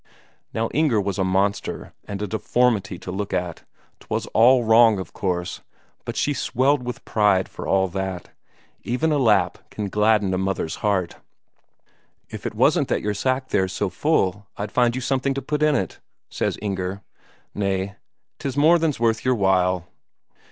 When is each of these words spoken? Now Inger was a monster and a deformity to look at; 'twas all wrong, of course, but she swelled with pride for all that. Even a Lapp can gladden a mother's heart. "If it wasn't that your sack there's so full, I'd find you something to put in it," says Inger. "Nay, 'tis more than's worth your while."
Now 0.51 0.67
Inger 0.69 0.99
was 0.99 1.19
a 1.19 1.23
monster 1.23 1.93
and 2.05 2.23
a 2.23 2.27
deformity 2.27 2.97
to 2.97 3.11
look 3.11 3.33
at; 3.35 3.65
'twas 3.99 4.25
all 4.33 4.63
wrong, 4.63 4.97
of 4.97 5.13
course, 5.13 5.61
but 6.05 6.15
she 6.17 6.33
swelled 6.33 6.81
with 6.81 7.05
pride 7.05 7.47
for 7.47 7.67
all 7.67 7.87
that. 7.89 8.31
Even 8.81 9.11
a 9.11 9.19
Lapp 9.19 9.69
can 9.69 9.89
gladden 9.89 10.33
a 10.33 10.39
mother's 10.39 10.77
heart. 10.77 11.17
"If 12.31 12.47
it 12.47 12.55
wasn't 12.55 12.87
that 12.87 13.03
your 13.03 13.13
sack 13.13 13.49
there's 13.49 13.73
so 13.73 13.91
full, 13.91 14.47
I'd 14.57 14.71
find 14.71 14.95
you 14.95 15.01
something 15.01 15.35
to 15.35 15.39
put 15.43 15.61
in 15.61 15.75
it," 15.75 15.99
says 16.31 16.57
Inger. 16.63 17.03
"Nay, 17.53 17.95
'tis 18.39 18.57
more 18.57 18.79
than's 18.79 18.99
worth 18.99 19.23
your 19.23 19.35
while." 19.35 19.85